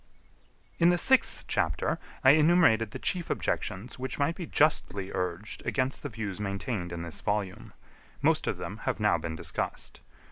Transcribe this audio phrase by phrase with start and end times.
[0.79, 6.01] In the sixth chapter I enumerated the chief objections which might be justly urged against
[6.01, 7.71] the views maintained in this volume.
[8.19, 9.99] Most of them have now been discussed.